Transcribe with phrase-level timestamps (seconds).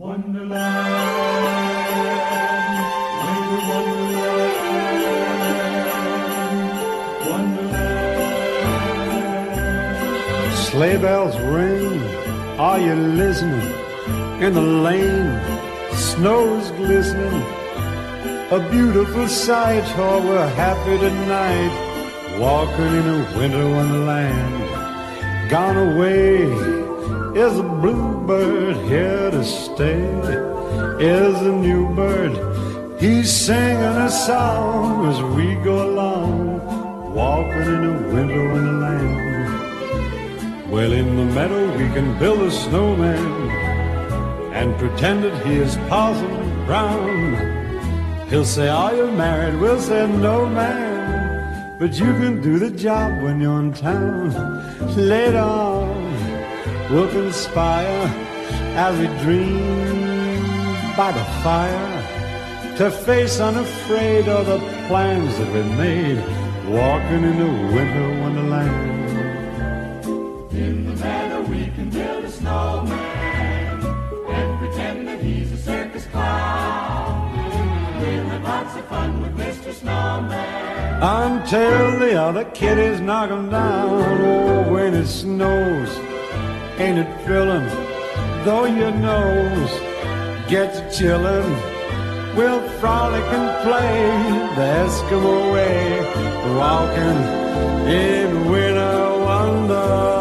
[0.00, 0.52] Wonderland,
[3.18, 3.98] wonderland,
[7.28, 8.28] wonderland.
[10.56, 12.00] Sleigh bells ring,
[12.60, 13.72] are you listening?
[14.40, 15.40] In the lane,
[15.94, 17.42] snow's glistening.
[18.52, 21.72] A beautiful sight, oh, we're happy tonight.
[22.38, 25.50] Walking in a winter wonderland.
[25.50, 26.87] Gone away
[27.36, 30.02] is a bluebird here to stay.
[31.00, 32.32] Is a new bird,
[33.00, 36.60] he's singing a song as we go along.
[37.14, 39.28] Walking in a winter wonderland.
[40.70, 43.50] Well, in the meadow we can build a snowman
[44.52, 47.58] and pretend that he is Parson Brown.
[48.28, 49.58] He'll say, Are you married?
[49.60, 51.76] We'll say, No, man.
[51.78, 54.34] But you can do the job when you're in town.
[54.96, 55.97] Later on,
[56.90, 58.06] we'll conspire
[58.76, 60.42] as we dream
[60.96, 61.88] by the fire
[62.76, 66.18] to face unafraid all the plans that we made,
[66.68, 70.04] walking in the winter wonderland.
[70.52, 73.84] In the meadow we can build a snowman
[74.28, 77.32] and pretend that he's a circus clown.
[78.00, 79.72] We'll have lots of fun with Mr.
[79.72, 80.68] Snowman.
[81.00, 83.88] until the other kiddies knock 'em down.
[83.88, 85.90] Oh, when it snows,
[86.80, 87.66] ain't it thrilling?
[88.44, 89.72] Though your nose
[90.48, 91.50] gets chillin',
[92.36, 93.98] we'll frolic and play
[94.56, 96.00] the Eskimo way,
[96.56, 97.20] walking
[97.88, 100.17] in winter wonderland.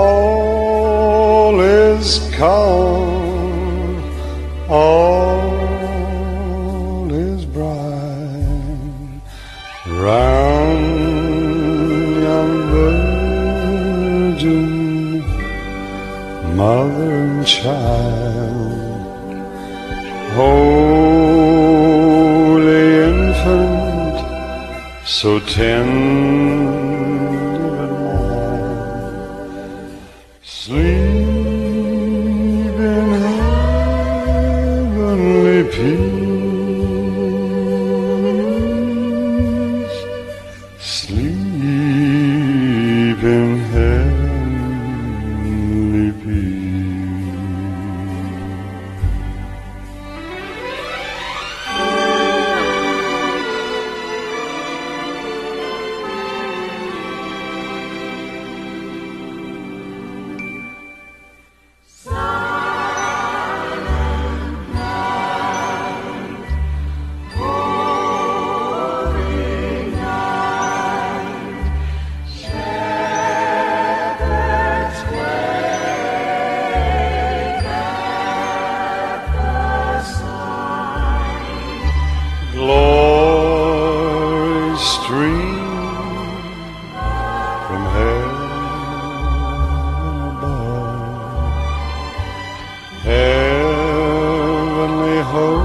[0.00, 2.99] All is calm,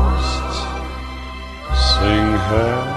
[0.05, 0.59] Heavenly hosts
[1.93, 2.93] sing hallelujah.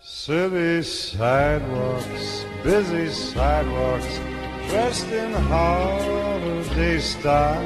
[0.09, 4.21] City sidewalks, busy sidewalks,
[4.69, 7.61] dressed in holiday style.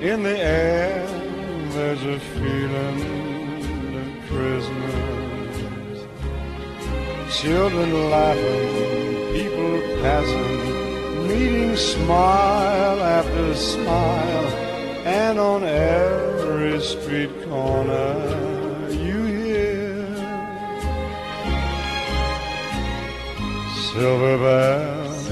[0.00, 1.04] In the air,
[1.70, 2.98] there's a feeling
[3.92, 6.06] that Christmas
[7.36, 14.46] children laughing, people passing, meeting smile after smile,
[15.04, 18.55] and on every street corner
[23.96, 25.26] silver bells,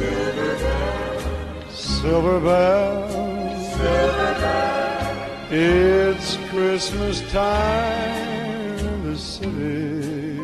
[1.71, 5.51] silver bells, silver bells.
[5.51, 10.41] It's Christmas time in the city.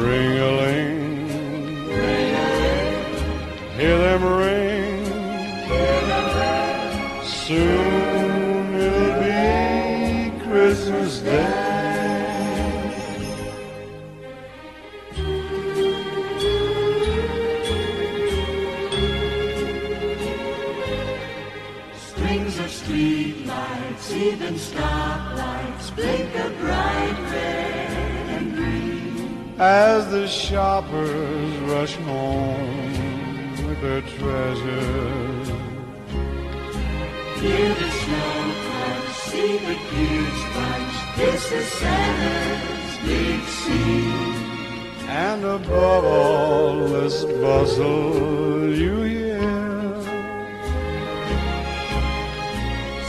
[0.00, 0.53] Ring a
[30.24, 35.48] the shoppers rush home with their treasures.
[37.42, 38.32] Hear the snow
[38.64, 40.96] crunch, see the kids bunch.
[41.18, 44.36] This is Santa's big scene.
[45.26, 49.42] And above all this bustle, you hear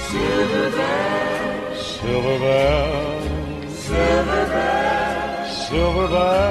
[0.09, 5.67] Silver bells, silver bells, silver bells.
[5.69, 6.44] silver bells.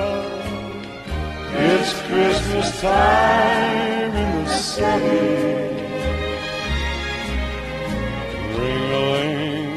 [1.87, 5.69] It's Christmas time in the city.
[8.57, 9.77] Ring a ling,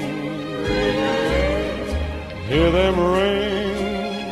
[2.48, 3.75] hear them ring.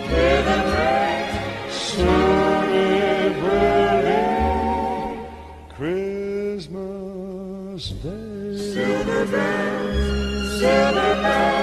[0.07, 1.27] Hear them ring.
[1.69, 4.23] Soon it will be
[5.75, 8.55] Christmas Day.
[8.73, 11.54] Silver bells, silver bells,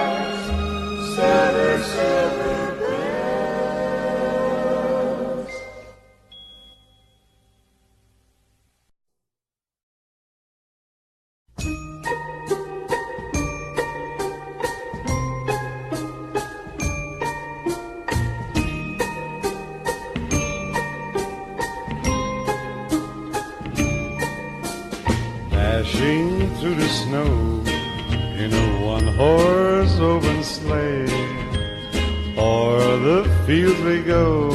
[33.53, 34.49] fields we go,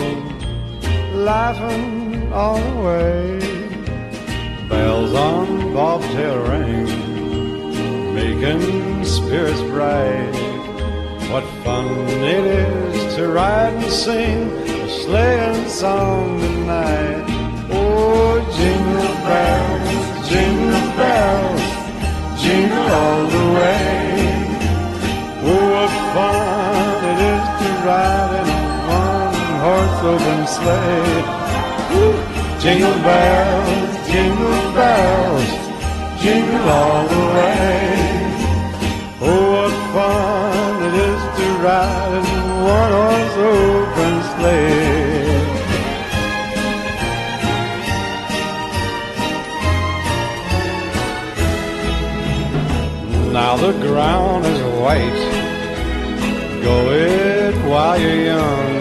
[1.13, 3.39] laughing all the way.
[4.67, 6.88] Bells on bobtail ring,
[8.15, 10.33] making spirits bright.
[11.31, 11.85] What fun
[12.35, 14.49] it is to ride and sing
[14.88, 17.25] a sleighing song tonight.
[17.69, 21.65] Oh, jingle bells, jingle bells,
[22.41, 24.06] jingle all the way.
[30.67, 31.23] Sleigh.
[32.59, 35.49] Jingle bells, jingle bells,
[36.21, 37.83] jingle all the way.
[39.21, 45.35] Oh, what fun it is to ride in a one-horse open sleigh.
[53.31, 55.23] Now the ground is white.
[56.63, 58.76] Go it while you're young.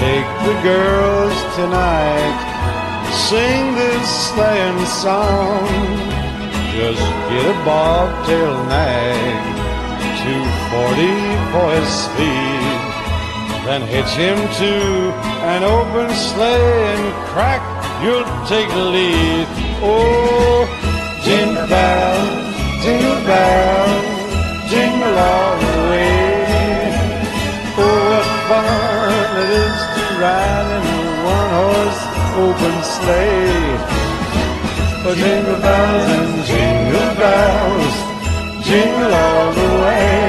[0.00, 2.38] Take the girls tonight.
[3.28, 5.68] Sing this sleighing song.
[6.72, 9.60] Just get a bobtail nag.
[10.24, 12.60] 240 for his speed.
[13.66, 14.72] Then hitch him to
[15.52, 17.62] an open sleigh and crack,
[18.02, 19.46] you'll take the lead.
[19.82, 20.64] Oh,
[21.22, 22.20] jingle bell,
[22.82, 23.88] jingle bell,
[24.70, 26.40] jingle all the way.
[27.76, 29.69] Oh, what fun it is
[30.22, 32.02] in a one-horse
[32.44, 33.76] open sleigh.
[35.06, 37.96] Oh, jingle bells and jingle bells,
[38.66, 40.20] jingle all the way.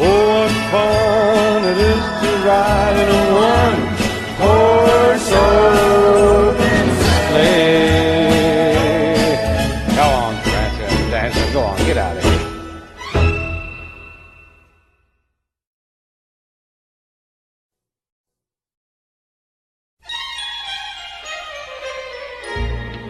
[0.00, 3.77] Oh, what fun it is to ride in a one-horse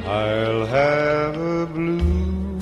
[0.08, 2.58] I'll have a blue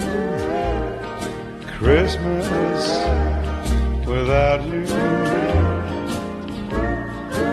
[1.79, 2.83] Christmas
[4.05, 4.85] without you.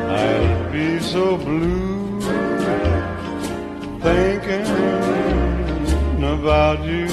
[0.10, 2.20] I'll be so blue
[4.02, 4.66] thinking
[6.24, 7.08] about you.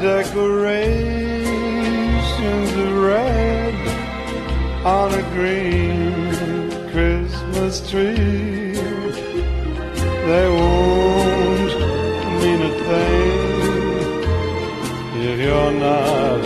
[0.00, 3.74] Decorations of red
[4.86, 8.51] on a green Christmas tree.
[10.24, 11.74] They won't
[12.40, 13.32] mean a thing
[15.20, 16.42] if you're not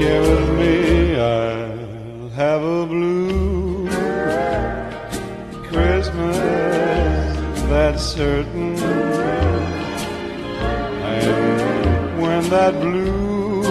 [0.00, 0.76] here with me.
[1.18, 3.88] I'll have a blue
[5.68, 6.38] Christmas,
[7.68, 8.76] that's certain.
[11.16, 13.64] And when that blue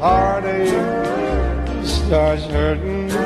[0.00, 3.17] heartache starts hurting,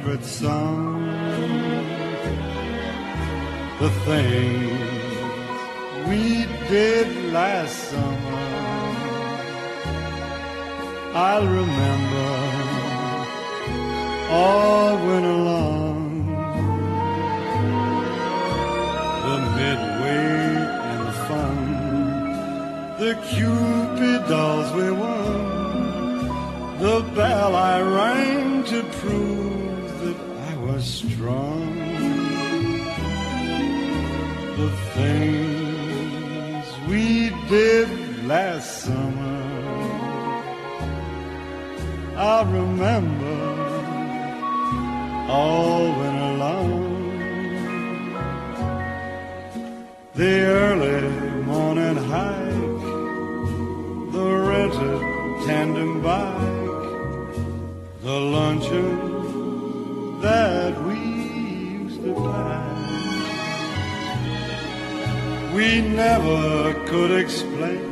[0.00, 1.06] favorite song,
[3.80, 5.18] the things
[6.08, 8.38] we did last summer.
[11.12, 12.30] I'll remember
[14.30, 16.08] all winter long.
[19.26, 20.26] the midway
[20.90, 21.58] and the fun,
[23.00, 29.49] the Cupid dolls we won, the bell I rang to prove
[31.20, 31.76] strong,
[34.56, 37.88] the things we did
[38.24, 39.42] last summer.
[42.16, 43.38] I remember
[45.28, 46.88] all winter long.
[50.14, 51.00] The early
[51.52, 52.82] morning hike,
[54.14, 55.00] the rented
[55.46, 57.34] tandem bike,
[58.06, 59.09] the luncheon
[65.54, 67.90] We never could explain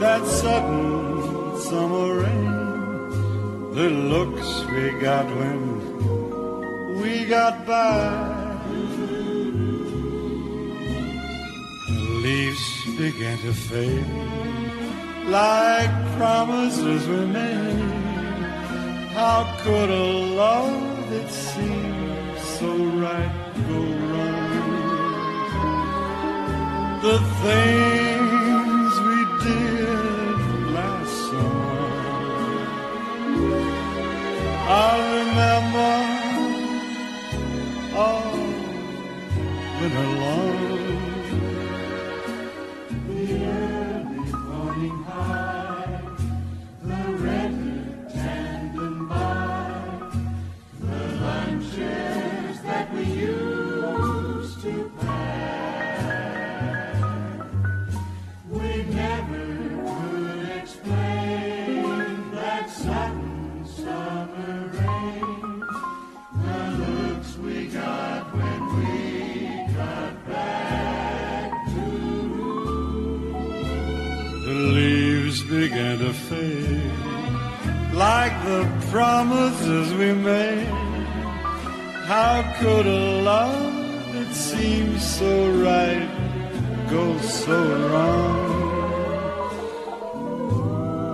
[0.00, 8.32] that sudden summer rain, the looks we got when we got by.
[12.22, 14.06] leaves began to fade
[15.26, 17.90] like promises we made.
[19.18, 20.06] How could a
[20.42, 22.70] love that seemed so
[23.04, 23.32] right
[23.66, 24.01] go
[27.02, 28.11] The things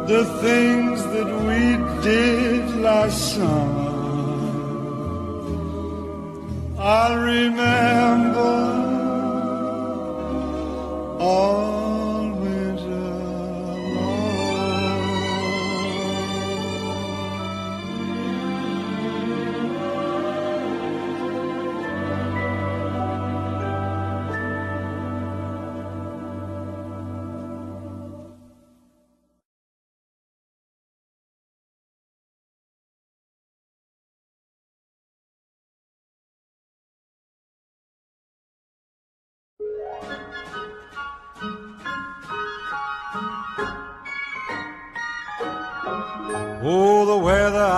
[0.09, 3.93] The things that we did last summer,
[6.79, 8.55] I'll remember
[11.21, 11.78] all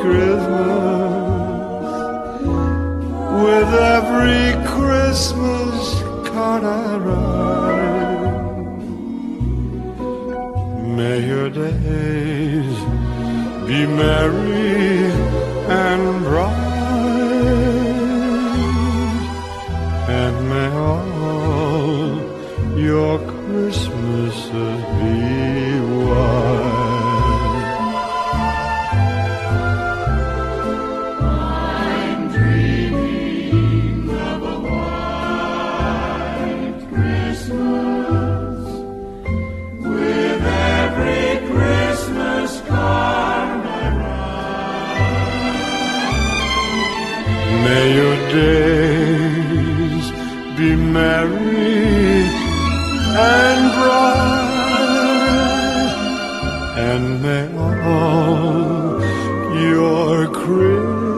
[0.00, 1.12] Christmas
[3.44, 5.76] with every Christmas
[6.26, 8.36] card I write.
[10.96, 12.76] May your days
[13.66, 15.12] be merry
[15.68, 16.65] and bright,
[23.56, 24.52] Christmases
[25.00, 25.05] be
[60.86, 61.15] Christmases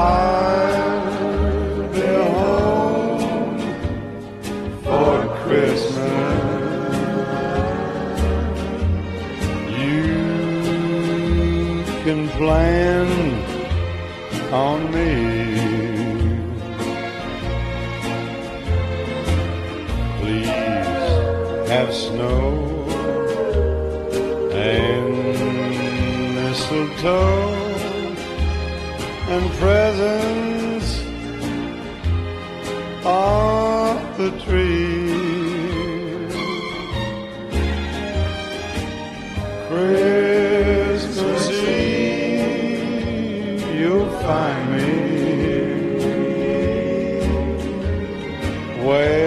[0.00, 3.58] I'll be home
[4.84, 6.30] for Christmas.
[9.78, 10.14] You
[12.04, 13.08] can plan
[14.52, 15.40] on me.
[21.70, 22.88] have snow
[24.52, 25.14] and
[26.34, 27.29] mistletoe
[29.60, 30.88] presents
[33.04, 35.10] on the tree.
[39.68, 42.60] Christmas Eve,
[43.78, 44.88] you'll find me
[48.82, 49.19] where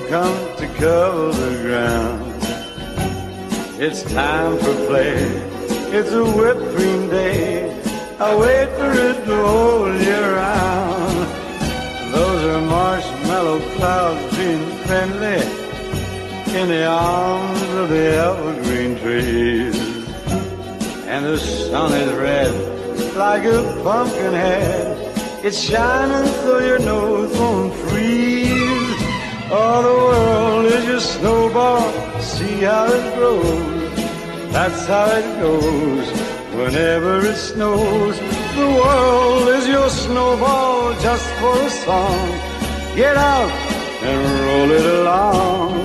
[0.09, 2.23] comes to cover the ground.
[3.81, 5.17] It's time for play.
[5.97, 7.73] It's a whipped cream day.
[8.21, 11.27] I wait for it to whole year round.
[12.15, 15.43] Those are marshmallow clouds being friendly
[16.61, 19.77] in the arms of the evergreen trees.
[21.07, 25.45] And the sun is red like a pumpkin head.
[25.45, 28.46] It's shining so your nose won't freeze.
[29.49, 32.21] All the world is your snowball.
[32.21, 33.95] See how it grows.
[34.53, 36.09] That's how it goes.
[36.57, 42.29] Whenever it snows, the world is your snowball just for a song.
[42.97, 43.53] Get out
[44.03, 45.85] and roll it along.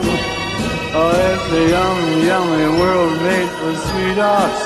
[0.93, 4.63] Oh, it's a yummy, yummy world made for sweethearts.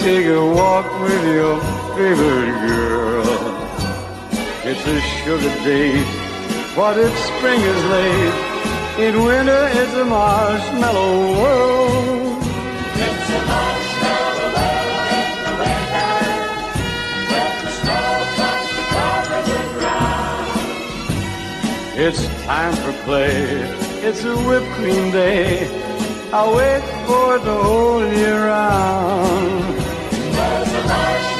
[0.00, 1.60] Take a walk with your
[1.96, 3.24] favorite girl.
[4.62, 6.23] It's a sugar date,
[6.76, 8.34] but if spring is late,
[8.98, 12.42] in winter it's a marshmallow world.
[13.06, 16.14] It's a marshmallow world in the winter
[17.30, 18.06] when the snow
[18.38, 20.58] comes to cover the ground.
[21.96, 23.38] It's time for play.
[24.06, 25.68] It's a whipped cream day.
[26.32, 29.64] I wait for it the whole year round.
[30.34, 31.33] There's a marshmallow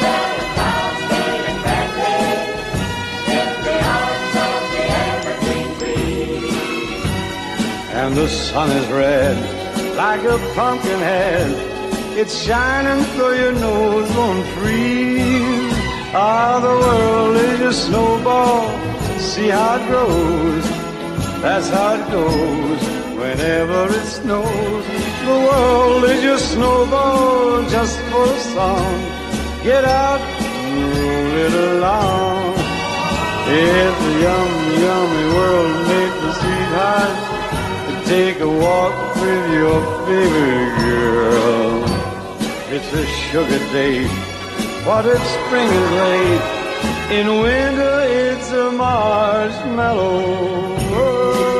[8.14, 9.36] And the sun is red
[9.96, 11.50] like a pumpkin head.
[12.16, 15.74] It's shining so your nose won't freeze.
[16.14, 18.70] Ah, the world is a snowball.
[19.18, 20.64] See how it grows.
[21.42, 22.82] That's how it goes.
[23.18, 24.84] Whenever it snows,
[25.26, 28.94] the world is your snowball just for a song.
[29.64, 32.54] Get out and roll it along.
[33.58, 37.33] It's a yummy, yummy world made for sweethearts
[38.06, 41.84] take a walk with your favorite girl.
[42.74, 44.10] It's a sugar date,
[44.84, 46.46] but if spring is late,
[47.18, 50.20] in winter it's a marshmallow
[50.92, 51.53] world.